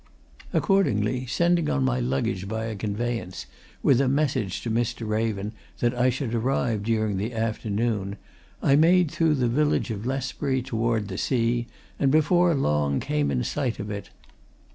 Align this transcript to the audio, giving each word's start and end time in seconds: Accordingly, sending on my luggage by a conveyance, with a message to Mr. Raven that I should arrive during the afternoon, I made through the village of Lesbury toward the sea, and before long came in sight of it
Accordingly, 0.51 1.27
sending 1.27 1.69
on 1.69 1.83
my 1.85 1.99
luggage 1.99 2.47
by 2.47 2.65
a 2.65 2.75
conveyance, 2.75 3.45
with 3.83 4.01
a 4.01 4.07
message 4.07 4.61
to 4.63 4.71
Mr. 4.71 5.07
Raven 5.07 5.51
that 5.77 5.93
I 5.93 6.09
should 6.09 6.33
arrive 6.33 6.81
during 6.81 7.17
the 7.17 7.33
afternoon, 7.35 8.17
I 8.63 8.75
made 8.75 9.11
through 9.11 9.35
the 9.35 9.47
village 9.47 9.91
of 9.91 10.07
Lesbury 10.07 10.63
toward 10.63 11.07
the 11.07 11.19
sea, 11.19 11.67
and 11.99 12.09
before 12.09 12.55
long 12.55 12.99
came 12.99 13.29
in 13.29 13.43
sight 13.43 13.77
of 13.77 13.91
it 13.91 14.09